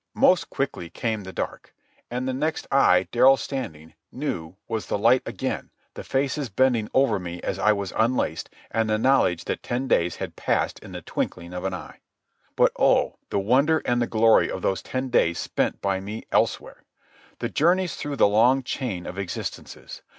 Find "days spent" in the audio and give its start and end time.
15.09-15.81